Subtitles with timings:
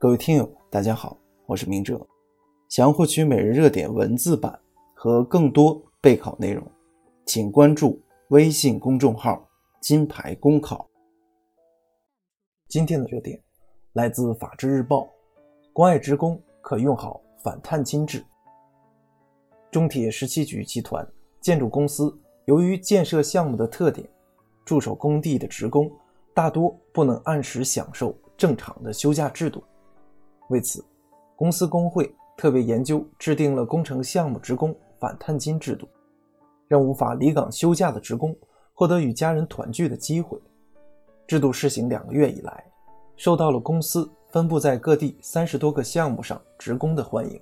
[0.00, 2.00] 各位听友，大家好，我是明哲。
[2.70, 4.58] 想要获取每日热点文字版
[4.94, 6.66] 和更多备考内容，
[7.26, 9.46] 请关注微信公众号
[9.78, 10.88] “金牌公考”。
[12.66, 13.38] 今天的热点
[13.92, 15.00] 来自《法制日报》，
[15.70, 18.24] 关爱职工可用好反探亲制。
[19.70, 21.06] 中铁十七局集团
[21.42, 24.08] 建筑公司由于建设项目的特点，
[24.64, 25.92] 驻守工地的职工
[26.32, 29.62] 大多不能按时享受正常的休假制度。
[30.50, 30.84] 为此，
[31.36, 35.88] 公司工会特别研究制定了工程项目职工反探亲制度，
[36.66, 38.36] 让无法离岗休假的职工
[38.74, 40.36] 获得与家人团聚的机会。
[41.28, 42.64] 制度试行两个月以来，
[43.14, 47.40] 受到了公司分布在各地三十多个项目上职工的欢迎。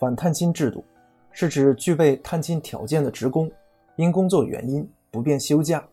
[0.00, 0.82] 反探亲制度。
[1.38, 3.52] 是指具备探亲条件的职工，
[3.96, 5.86] 因工作原因不便休假，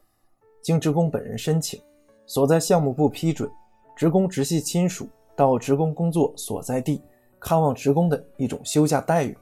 [0.61, 1.81] 经职工本人申请，
[2.25, 3.51] 所在项目部批准，
[3.93, 7.03] 职工直系亲属到职工工作所在地
[7.41, 9.37] 看望职工的一种休假待遇。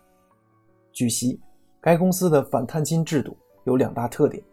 [0.91, 1.39] 据悉，
[1.79, 4.43] 该公司的反探亲制度有两大特点：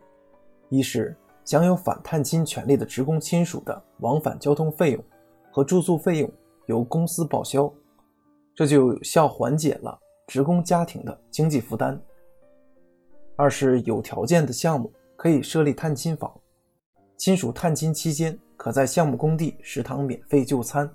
[0.69, 5.03] 一是享有反探亲权利的职工亲属的往返交通费用
[5.51, 6.31] 和住宿费用
[6.67, 7.73] 由公司报销，
[8.55, 9.99] 这就有效缓解了。
[10.29, 11.99] 职工家庭的经济负担。
[13.35, 16.31] 二是有条件的项目可以设立探亲房，
[17.17, 20.89] 亲属探亲期间可在项目工地食堂免费就餐。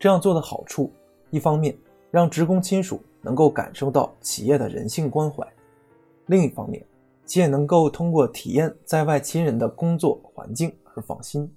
[0.00, 0.92] 这样做的好处，
[1.30, 1.76] 一方面
[2.10, 5.46] 让职工亲属能够感受到企业的人性关怀，
[6.26, 6.84] 另一方面，
[7.26, 11.48] 企业能够通过体验在外亲人的工作环境而放心。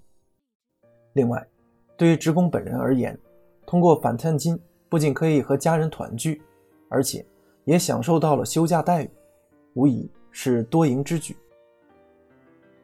[1.13, 1.43] 另外，
[1.97, 3.17] 对于职工本人而言，
[3.65, 4.59] 通过返探亲
[4.89, 6.39] 不仅可以和家人团聚。
[6.93, 7.25] 而且
[7.65, 9.09] 也享受到了休假待遇，
[9.73, 11.35] 无疑是多赢之举。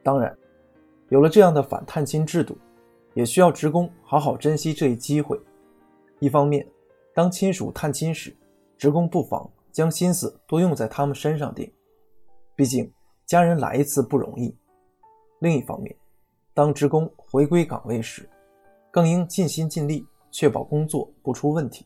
[0.01, 0.35] 当然，
[1.09, 2.57] 有了这样的反探亲制度，
[3.13, 5.39] 也需要职工好好珍惜这一机会。
[6.17, 6.67] 一方面，
[7.13, 8.35] 当亲属探亲时，
[8.79, 11.71] 职工不妨将心思多用在他们身上点，
[12.55, 12.91] 毕竟
[13.27, 14.51] 家人来一次不容易；
[15.37, 15.95] 另一方面，
[16.55, 18.27] 当职工回归岗位时，
[18.89, 21.85] 更应尽心尽力，确保工作不出问题。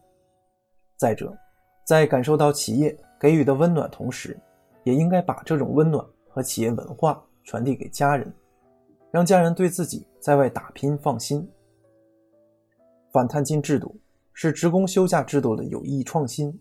[0.95, 1.37] 再者，
[1.83, 4.39] 在感受到企业给予的温暖同时，
[4.83, 8.33] 也应该把这种温暖和企业文化传递给家人，
[9.11, 11.49] 让家人对自己在外打拼放心。
[13.11, 13.99] 反探金制度
[14.31, 16.57] 是职工休假制度的有益创新，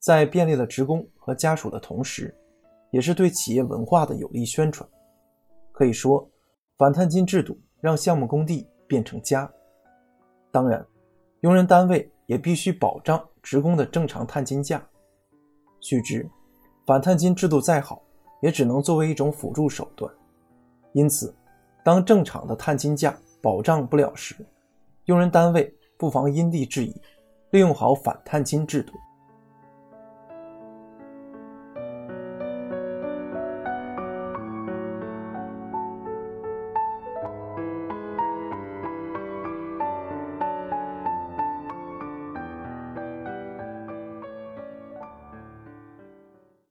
[0.00, 2.34] 在便利了职工和家属的同时，
[2.90, 4.88] 也是对企业文化的有力宣传。
[5.72, 6.28] 可以说，
[6.76, 9.50] 反探金制度让项目工地变成家。
[10.50, 10.84] 当然，
[11.42, 13.22] 用人单位也必须保障。
[13.48, 14.86] 职工的正常探亲假，
[15.80, 16.28] 须知，
[16.84, 18.02] 反探亲制度再好，
[18.42, 20.12] 也只能作为一种辅助手段。
[20.92, 21.34] 因此，
[21.82, 24.36] 当正常的探亲假保障不了时，
[25.06, 26.94] 用人单位不妨因地制宜，
[27.48, 28.92] 利用好反探亲制度。